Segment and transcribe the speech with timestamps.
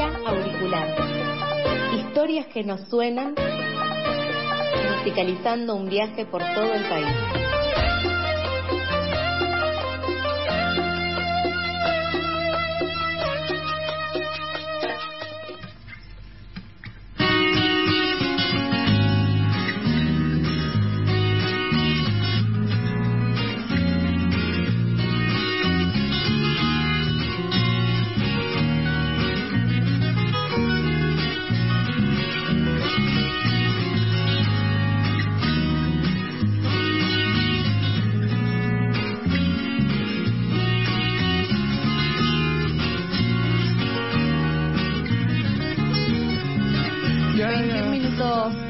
[0.00, 0.88] Auricular.
[1.94, 3.34] Historias que nos suenan,
[4.96, 7.49] musicalizando un viaje por todo el país.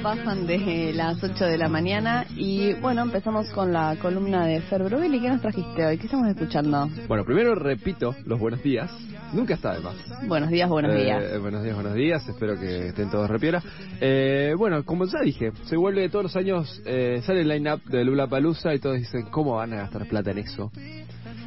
[0.02, 4.82] Pasan de las 8 de la mañana y bueno, empezamos con la columna de Fer
[4.82, 5.20] Brugelli.
[5.20, 5.98] ¿Qué nos trajiste hoy?
[5.98, 6.88] ¿Qué estamos escuchando?
[7.06, 8.90] Bueno, primero repito los buenos días.
[9.32, 9.94] Nunca está de más.
[10.26, 11.40] Buenos días, buenos Eh, días.
[11.40, 12.28] buenos días, buenos días.
[12.28, 13.62] Espero que estén todos repiola.
[14.00, 18.04] Eh, bueno, como ya dije, se vuelve todos los años, eh, sale el line-up de
[18.04, 20.72] Lula Palusa y todos dicen, ¿cómo van a gastar plata en eso?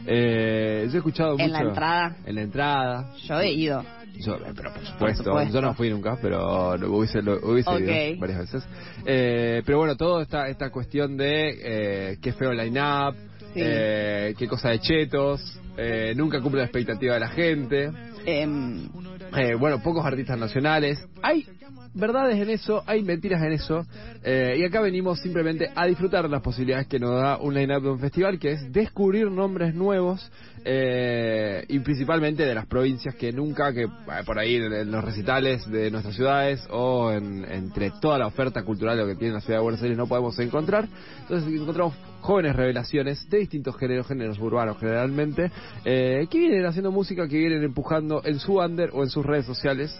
[0.05, 1.51] Eh, yo he escuchado En mucho.
[1.63, 2.15] la entrada.
[2.25, 3.13] En la entrada.
[3.27, 3.83] Yo he ido.
[4.19, 5.53] Yo, pero por supuesto, supuesto.
[5.53, 8.63] yo no fui nunca, pero lo hubiese, lo hubiese ido varias veces.
[9.05, 13.15] Eh, pero bueno, todo esta, esta cuestión de eh, qué feo line-up,
[13.53, 13.59] Sí.
[13.63, 17.91] eh, qué cosa de chetos, eh, nunca cumple la expectativa de la gente.
[18.25, 18.87] Em,
[19.35, 21.03] Eh, bueno, pocos artistas nacionales.
[21.23, 21.45] Hay
[21.93, 23.85] verdades en eso, hay mentiras en eso.
[24.23, 27.89] eh, y acá venimos simplemente a disfrutar las posibilidades que nos da un line-up de
[27.89, 30.31] un festival, que es descubrir nombres nuevos
[30.65, 33.89] eh, y principalmente de las provincias que nunca, que eh,
[34.25, 39.05] por ahí en, los recitales de nuestras ciudades o en- entre toda la oferta cultural
[39.05, 40.87] que tiene la ciudad de Buenos Aires no podemos encontrar.
[41.21, 45.51] Entonces encontramos jóvenes revelaciones de distintos géneros, géneros urbanos generalmente,
[45.83, 49.45] eh, que vienen haciendo música, que vienen empujando en su under o en sus redes
[49.45, 49.93] sociales.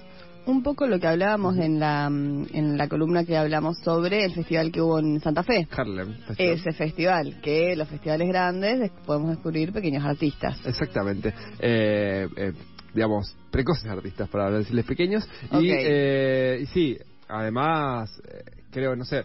[0.46, 4.34] Un poco lo que hablábamos en la, mm, en la columna que hablamos sobre el
[4.34, 5.68] festival que hubo en Santa Fe.
[5.72, 6.14] Harlem.
[6.28, 6.54] Festival.
[6.54, 10.60] Ese festival, que los festivales grandes des- podemos descubrir pequeños artistas.
[10.66, 11.34] Exactamente.
[11.60, 12.54] Eh, eh,
[12.94, 15.28] digamos, precoces artistas, para decirles pequeños.
[15.52, 15.62] Ok.
[15.62, 19.24] Y, eh, y sí, además, eh, creo, no sé,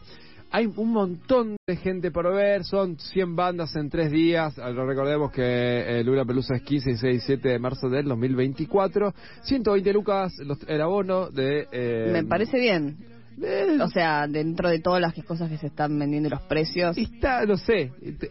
[0.50, 4.58] hay un montón de gente por ver, son 100 bandas en tres días.
[4.58, 9.12] Ah, Recordemos que eh, Lula Pelusa es 15, 16 y 17 de marzo del 2024.
[9.42, 11.66] 120 lucas los- el abono de...
[11.70, 12.96] eh, Me parece bien.
[13.38, 16.96] De- O sea, dentro de todas las cosas que se están vendiendo y los precios,
[16.98, 18.30] está, no sé, te-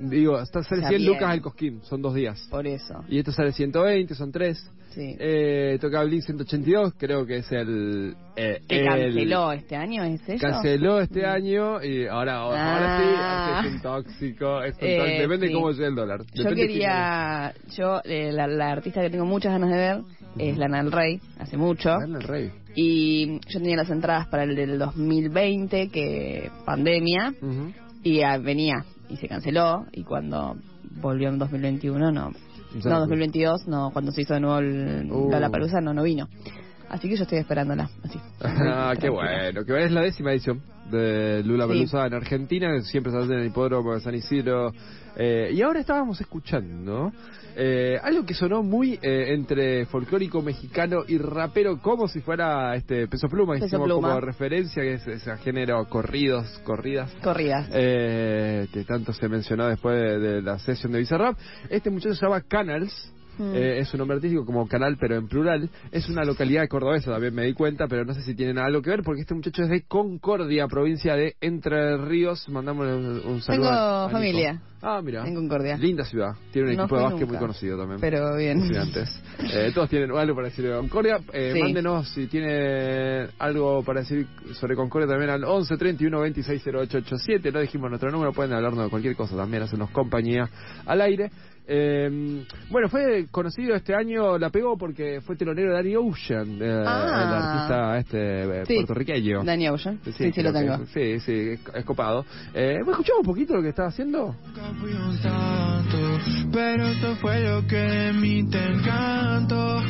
[0.00, 1.12] digo, está, sale O sea, 100 bien.
[1.12, 2.46] lucas el cosquín, son dos días.
[2.50, 3.04] por eso.
[3.08, 4.58] Y esto sale 120, son tres.
[4.90, 5.14] Sí.
[5.18, 8.16] Eh, toca Blink 182, creo que es el...
[8.34, 10.40] eh, que el- canceló este año, ¿es eso?
[10.40, 13.46] Canceló este año y ahora, ahora sí, Ah.
[13.48, 14.62] ahora sí es un tóxico.
[14.62, 15.20] Es un Eh, tóxico.
[15.20, 15.52] Depende sí.
[15.52, 16.20] cómo sea el dólar.
[16.32, 20.00] Yo quería, yo, eh, la, la artista que tengo muchas ganas de ver
[20.38, 21.94] es Lana del Rey, hace mucho.
[21.98, 22.22] quién es.
[22.22, 22.52] el rey.
[22.76, 27.34] Y yo tenía las entradas para el del 2020, que pandemia,
[28.02, 29.86] y ah, venía y se canceló.
[29.92, 30.56] Y cuando
[31.00, 32.30] volvió en 2021, no.
[32.84, 35.30] No, no 2022, no, cuando se hizo de nuevo el Uh.
[35.50, 36.28] Palusa no, no vino.
[36.88, 38.18] Así que yo estoy esperándola, así.
[38.42, 39.64] Ah, qué bueno.
[39.64, 41.72] Que es la décima edición de Lula Sí.
[41.72, 44.72] Pelusa en Argentina, siempre se hace en el hipódromo de San Isidro.
[45.18, 47.10] Eh, y ahora estábamos escuchando
[47.56, 53.08] eh, algo que sonó muy eh, entre folclórico mexicano y rapero, como si fuera este
[53.08, 54.08] Peso Pluma, Peso hicimos Pluma.
[54.08, 57.10] como referencia, que es ese género corridos, corridas.
[57.22, 57.66] Corridas.
[57.72, 61.36] eh, que tanto se mencionó después de, de la sesión de Bizarrap.
[61.70, 63.12] Este muchacho se llama Canals.
[63.38, 63.54] Mm.
[63.54, 65.68] eh, es un nombre artístico como canal, pero en plural.
[65.92, 68.90] Es una localidad cordobesa, también me di cuenta, pero no sé si tiene algo que
[68.90, 72.48] ver, porque este muchacho es de Concordia, provincia de Entre Ríos.
[72.48, 73.64] Mandamos un, un saludo.
[73.64, 74.12] Tengo a- a Nico.
[74.18, 74.62] familia.
[74.82, 75.26] Ah, mira.
[75.26, 75.76] En Concordia.
[75.78, 76.32] Linda ciudad.
[76.52, 77.98] Tiene un No equipo de básquet muy conocido también.
[78.00, 78.60] Pero bien.
[79.52, 81.18] Eh, todos tienen algo para decir de Concordia.
[81.32, 81.60] Eh, Sí.
[81.60, 87.50] Mándenos si tiene algo para decir sobre Concordia también al 11 31 26 0887.
[87.52, 90.48] No dijimos nuestro número, pueden hablarnos de cualquier cosa también, hacernos compañía
[90.84, 91.30] al aire.
[91.68, 96.84] Eh, bueno, fue conocido este año, la pegó porque fue telonero de Danny Ocean, eh,
[96.86, 97.22] Ah.
[97.26, 98.74] el artista este eh, Sí.
[98.76, 99.42] puertorriqueño.
[99.44, 99.98] Danny Ocean.
[100.04, 100.86] Sí, sí, creo lo que- tengo.
[100.86, 102.24] Sí, sí, es, copado.
[102.54, 104.34] Eh, ¿me escuchamos un poquito lo que estaba haciendo?
[104.46, 106.18] Nunca fui un santo,
[106.52, 109.82] pero eso fue lo que de mí te encantó.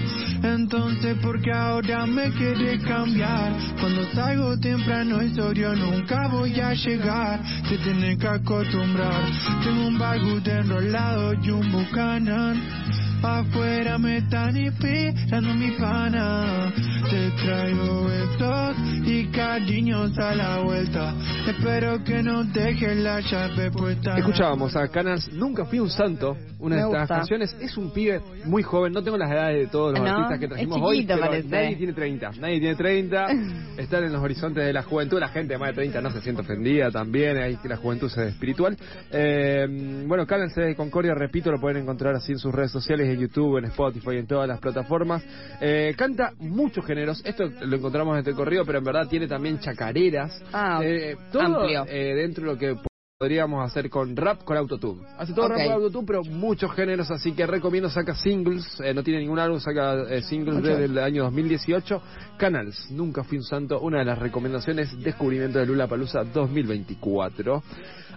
[0.43, 3.53] Entonces, ¿por qué ahora me quieres cambiar?
[3.81, 7.41] Cuando salgo temprano y sobrio nunca voy a llegar.
[7.69, 9.23] Te tienes que acostumbrar.
[9.65, 12.96] Tengo un baguette enrolado y un bucanan.
[13.27, 16.73] Afuera me están esperando mi pana.
[17.11, 21.15] Te traigo besos y cariños a la vuelta.
[21.47, 24.17] Espero que no dejes la llave puesta.
[24.17, 27.57] Escuchábamos a Canals Nunca Fui un Santo, una Me de estas canciones.
[27.61, 30.45] Es un pibe muy joven, no tengo las edades de todos los No, artistas que
[30.47, 31.49] es trajimos hoy, pero parece.
[31.49, 32.31] nadie tiene 30.
[32.41, 33.27] Nadie tiene 30.
[33.79, 35.21] Están en los horizontes de la juventud.
[35.21, 37.37] La gente de más de 30 no se siente ofendida también.
[37.37, 38.77] Hay que la juventud se espiritual.
[39.13, 43.23] Eh, bueno, Canals de Concordia, repito, lo pueden encontrar así en sus redes sociales, en
[43.23, 45.25] YouTube, en Spotify, en todas las plataformas.
[45.61, 47.21] Eh, canta muchos géneros.
[47.25, 50.43] Esto lo encontramos en este corrido, pero en verdad tiene también chacareras.
[50.53, 51.85] Ah, Eh, todo amplio.
[51.89, 52.77] eh, dentro de lo que
[53.19, 55.07] podríamos hacer con rap con autotune.
[55.17, 59.03] Hace todo rap con autotune, pero muchos géneros, así que recomiendo saca singles, eh, no
[59.03, 60.69] tiene ningún álbum, saca eh, singles Mucho.
[60.69, 62.03] desde el año 2018.
[62.37, 67.63] Canals, nunca fui un santo, una de las recomendaciones, descubrimiento de Lula Palusa 2024.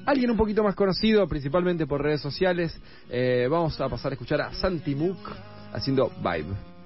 [0.05, 2.77] Alguien un poquito más conocido, principalmente por redes sociales,
[3.09, 5.17] eh, vamos a pasar a escuchar a Santi Mook
[5.71, 6.78] haciendo Vibe.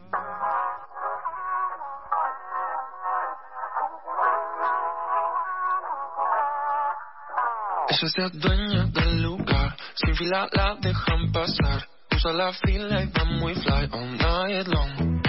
[8.06, 11.88] Se adueña del lugar, sin fila la dejan pasar.
[12.14, 15.22] Usa la fila y va muy fly all night long.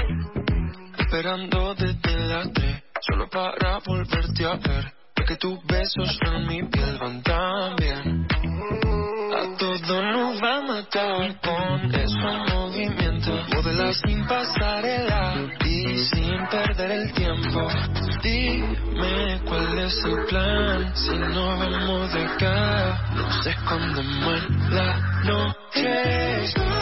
[0.99, 4.93] Esperando desde las tres, solo para volverte a ver.
[5.15, 8.27] Porque tus besos en mi piel van tan bien.
[8.65, 13.49] A todos nos va a matar con esos movimientos.
[13.55, 15.35] Modela sin pasarela
[15.65, 17.69] y sin perder el tiempo.
[18.23, 20.97] Dime cuál es el plan.
[20.97, 26.74] Si no vamos de acá, nos escondemos en la noche.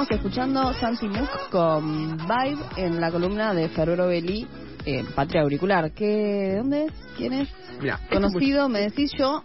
[0.00, 4.46] Estamos escuchando Santi Mook con Vibe en la columna de Ferrero Belli,
[4.86, 5.92] eh, Patria Auricular.
[5.92, 6.92] ¿Qué, ¿De dónde es?
[7.18, 7.48] ¿Quién es?
[7.82, 9.42] Este Conocido, me decís yo,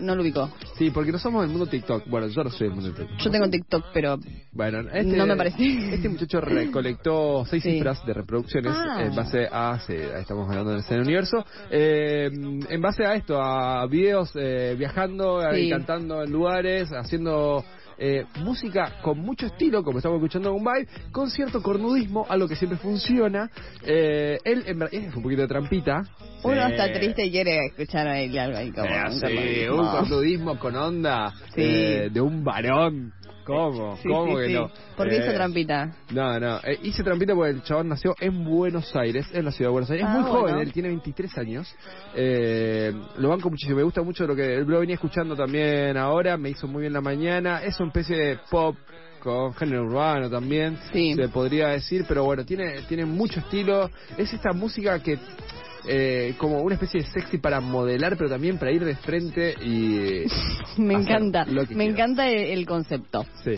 [0.00, 0.46] no lo ubico.
[0.46, 2.08] much- Sí, porque no somos del mundo TikTok.
[2.08, 3.18] Bueno, yo no soy del mundo TikTok.
[3.18, 4.16] Yo tengo TikTok, pero
[4.52, 5.94] Bueno, este, No me parece.
[5.94, 7.72] Este muchacho recolectó seis Sí.
[7.72, 9.02] cifras de reproducciones Ah.
[9.02, 13.86] en base a, sí, estamos hablando del escena universo, eh, en base a esto, a
[13.86, 15.68] videos eh, viajando, Sí.
[15.68, 17.62] cantando en lugares, haciendo
[17.98, 22.46] eh, música con mucho estilo, como estamos escuchando en un vibe, con cierto cornudismo, algo
[22.48, 23.50] que siempre funciona.
[23.84, 26.02] Eh, él, en verdad, es un poquito de trampita.
[26.44, 26.72] uno Sí.
[26.72, 29.80] está triste y quiere escuchar ahí algo ahí como Eh, un sí, cornudismo.
[29.82, 31.60] un cornudismo con onda Sí.
[31.62, 33.12] eh, de un varón.
[33.48, 33.96] ¿Cómo?
[33.96, 34.52] Sí, ¿Cómo sí, que sí.
[34.52, 34.70] no?
[34.94, 35.92] ¿Por qué Eh, hizo trampita?
[36.10, 39.70] No, no, eh, hice trampita porque el chabón nació en Buenos Aires, en la ciudad
[39.70, 40.04] de Buenos Aires.
[40.06, 41.74] Ah, es muy joven, él tiene 23 años.
[42.14, 46.50] Eh, lo banco muchísimo, me gusta mucho lo que lo venía escuchando también ahora, me
[46.50, 47.62] hizo muy bien la mañana.
[47.62, 48.76] Es una especie de pop
[49.20, 53.90] con género urbano también, se podría decir, pero bueno, tiene, tiene mucho estilo.
[54.18, 55.18] Es esta música que
[55.88, 60.24] eh, como una especie de sexy para modelar, pero también para ir de frente y
[60.80, 61.84] Me hacer encanta, me quiera.
[61.84, 63.24] encanta el, el concepto.
[63.42, 63.54] Sí.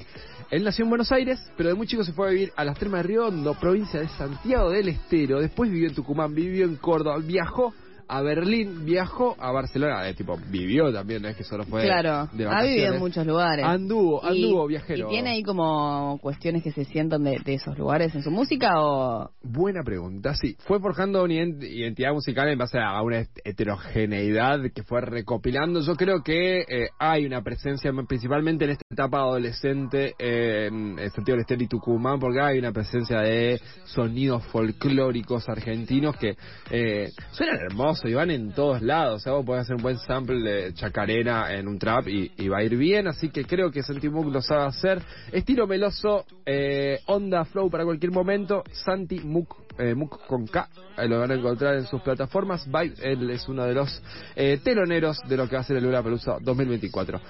[0.50, 2.76] Él nació en Buenos Aires, pero de muy chico se fue a vivir a las
[2.78, 5.40] Termas de Río Hondo, provincia de Santiago del Estero.
[5.40, 7.72] Después vivió en Tucumán, vivió en Córdoba, viajó
[8.10, 10.02] a Berlín, viajó a Barcelona.
[10.02, 13.26] De tipo, vivió también, no es que solo fue claro, de ha vivido en muchos
[13.26, 13.64] lugares.
[13.64, 15.06] Anduvo, Y- anduvo viajero.
[15.08, 18.80] ¿Y tiene ahí como cuestiones que se sientan de, de esos lugares en su música
[18.82, 19.30] o...?
[19.42, 20.56] Buena pregunta, sí.
[20.66, 25.80] Fue forjando una ident- identidad musical en base a una het- heterogeneidad que fue recopilando.
[25.80, 31.10] Yo creo que eh, hay una presencia, principalmente en esta etapa adolescente, eh, en en
[31.10, 36.36] Santiago del Estero y Tucumán, porque hay una presencia de sonidos folclóricos argentinos que
[36.70, 39.16] eh, suenan hermosos y van en todos lados.
[39.16, 42.58] O sea, vos podés hacer un buen sample de chacarera en un trap y, va
[42.58, 43.06] a ir bien.
[43.06, 45.02] Así que creo que Santi Mook lo sabe hacer.
[45.32, 48.64] Estilo meloso, eh, onda flow para cualquier momento.
[48.72, 50.68] Santi Mook, eh, Mook con K,
[50.98, 52.66] eh, lo van a encontrar en sus plataformas.
[52.66, 54.02] Vibe, él es uno de los
[54.36, 57.20] eh, teloneros de lo que va a ser el Lula Pelusa 2024.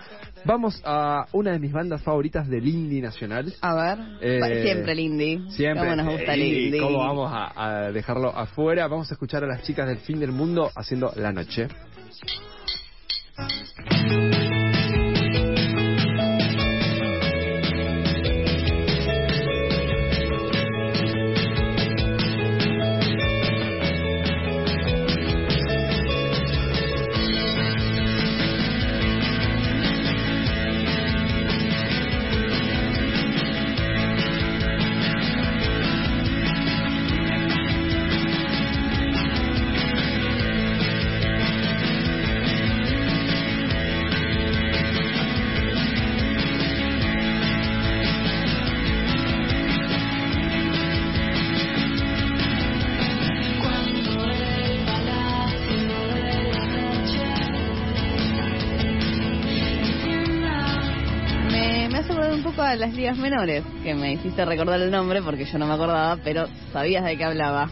[0.45, 3.53] Vamos a una de mis bandas favoritas del indie nacional.
[3.61, 5.41] A ver, Eh, siempre el indie.
[5.51, 5.85] Siempre.
[5.85, 6.81] Cómo nos gusta el indie.
[6.81, 8.87] ¿Cómo vamos a, a dejarlo afuera?
[8.89, 11.69] Vamos a escuchar a las chicas del fin del mundo haciendo La Noche.
[62.71, 66.17] A las ligas menores, que me hiciste recordar el nombre porque yo no me acordaba,
[66.23, 67.69] pero sabías de qué hablaba.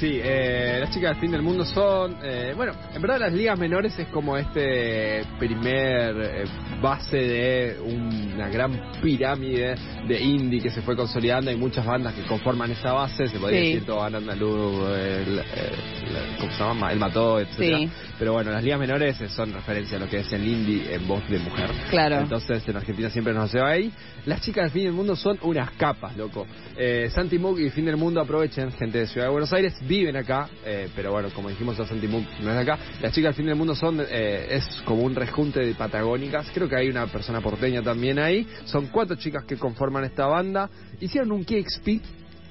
[0.00, 3.56] Sí, eh, las chicas del fin del mundo son, eh, bueno, en verdad las ligas
[3.56, 6.44] menores es como este primer eh,
[6.82, 9.74] base de una gran pirámide
[10.06, 11.50] de indie que se fue consolidando.
[11.50, 13.66] Hay muchas bandas que conforman esa base, se podría Sí.
[13.68, 16.92] decir todo Andaluz, el, el- ¿cómo se llama?
[16.92, 17.78] El Mató, etcétera.
[17.78, 17.90] Sí.
[18.18, 21.26] Pero bueno, las ligas menores son referencia a lo que es el indie en voz
[21.28, 21.70] de mujer.
[21.90, 22.18] Claro.
[22.18, 23.90] Entonces en Argentina siempre nos lleva ahí.
[24.26, 26.46] Las chicas del fin del mundo son unas capas, loco.
[26.76, 30.16] Eh, Santi Mook y Fin del Mundo aprovechen, gente de Ciudad de Buenos Aires, viven
[30.16, 32.78] acá, eh, pero bueno, como dijimos, a Santi Mook no es acá.
[33.00, 36.50] Las chicas del fin del mundo son, eh, es como un rejunte de patagónicas.
[36.54, 38.46] Creo que hay una persona porteña también ahí.
[38.64, 40.68] Son cuatro chicas que conforman esta banda.
[41.00, 42.02] Hicieron un KXP,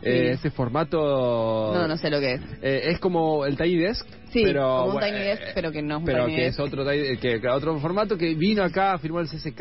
[0.04, 1.72] eh, ese formato.
[1.74, 2.42] No, no sé lo que es.
[2.62, 4.06] Eh, es como el Tiny Desk.
[4.32, 6.36] Sí, pero, como un bueno, Tiny Desk, eh, pero que no es un pero Tiny
[6.38, 6.54] que Desk.
[6.54, 9.60] es otro, que, que otro formato que vino acá, firmó el CSK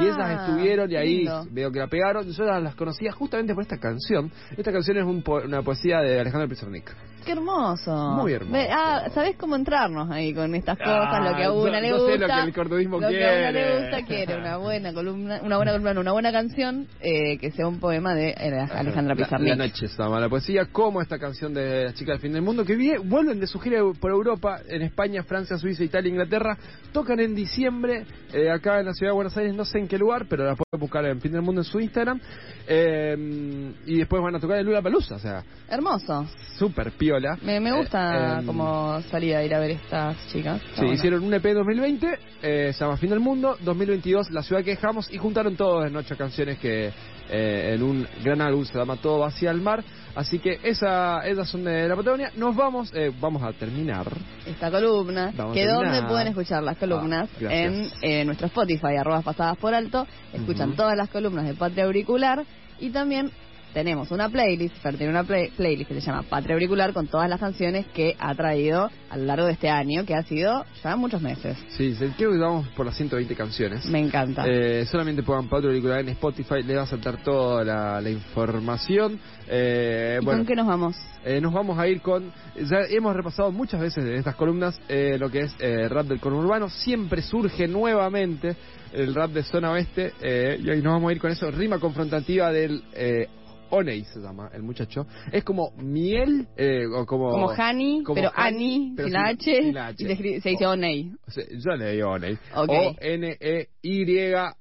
[0.00, 1.46] y esas Ah, estuvieron y ahí lindo.
[1.52, 2.28] veo que la pegaron.
[2.32, 4.30] Yo las, las conocía justamente por esta canción.
[4.56, 6.92] Esta canción es un po- una poesía de Alejandro Pizarnik.
[7.24, 7.92] Qué hermoso.
[8.16, 8.60] Muy hermoso.
[8.70, 11.22] Ah, ¿sabés cómo entrarnos ahí con estas cosas?
[11.24, 12.12] lo que a Ah, una yo- le yo gusta.
[12.12, 13.52] sé lo que el cordovismo lo que a una quiere.
[13.52, 17.68] le gusta quiere una buena columna, una buena columna, una buena canción eh, que sea
[17.68, 19.48] un poema de eh, Alejandra La- Pizarnik.
[19.50, 22.42] La, noche se llama la poesía, como esta canción de las chicas del fin del
[22.42, 26.56] mundo, que vuelven de su gira por Europa, en España, Francia, Suiza, Italia, Inglaterra,
[26.92, 29.98] tocan en diciembre, eh, acá en la ciudad de Buenos Aires, no sé en qué
[29.98, 32.18] lugar, pero la pueden buscar en Fin del Mundo en su Instagram,
[32.66, 36.26] eh, y después van a tocar en Lula Palusa, o sea, Hermoso.
[36.58, 37.38] súper piola.
[37.42, 40.56] Me, me gusta Eh, em, como salir a ir a ver estas chicas.
[40.62, 40.94] Está Sí, bueno.
[40.94, 44.70] hicieron un EP en 2020, eh, se llama Fin del Mundo, 2022 La Ciudad que
[44.70, 46.90] dejamos y juntaron todas en ocho canciones que
[47.30, 49.84] eh, en un gran álbum se llama Todo va hacia el mar.
[50.14, 52.32] Así que esa, esas son de la Patagonia.
[52.36, 54.06] Nos vamos, eh, vamos a terminar.
[54.46, 59.24] esta columna, Vamos que donde pueden escuchar las columnas Ah, en eh, nuestro Spotify, arrobas
[59.24, 62.44] pasadas por alto, escuchan todas las columnas de Patria Auricular
[62.80, 63.30] y también
[63.78, 67.30] tenemos una playlist, Fer tiene una play- playlist que se llama Patria Auricular con todas
[67.30, 70.96] las canciones que ha traído a lo largo de este año, que ha sido ya
[70.96, 71.56] muchos meses.
[71.76, 73.86] Sí, se- creo que vamos por las 120 canciones.
[73.86, 74.42] Me encanta.
[74.48, 79.16] Eh, solamente pongan Patria Auricular en Spotify, le va a saltar toda la, la información.
[79.46, 80.96] Eh, ¿Y bueno, con qué nos vamos?
[81.24, 82.32] Eh, nos vamos a ir con.
[82.56, 86.18] Ya hemos repasado muchas veces en estas columnas eh, lo que es eh, rap del
[86.18, 86.68] conurbano.
[86.68, 88.56] Siempre surge nuevamente
[88.92, 90.12] el rap de zona oeste.
[90.20, 91.48] eh, y hoy nos vamos a ir con eso.
[91.52, 92.82] Rima confrontativa del.
[92.92, 93.28] Eh,
[93.70, 95.06] Oney se llama el muchacho.
[95.32, 97.30] Es como miel eh, o como.
[97.30, 100.04] Como Hani, como pero honey, sin la H, sin la H.
[100.04, 101.12] y se, dice Oney.
[101.26, 102.38] O sea, yo le digo Oney.
[102.54, 104.04] O-N-E-Y.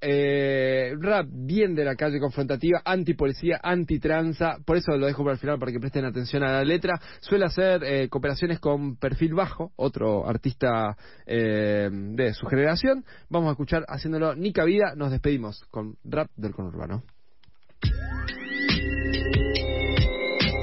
[0.01, 4.57] eh, rap bien de la calle confrontativa, antipolicía, antitranza.
[4.65, 6.99] Por eso lo dejo para el final para que presten atención a la letra.
[7.19, 10.95] Suele hacer eh, cooperaciones con Perfil Bajo, otro artista
[11.25, 13.05] eh, de su generación.
[13.29, 14.93] Vamos a escuchar haciéndolo Nica Vida.
[14.95, 17.03] Nos despedimos con rap del conurbano.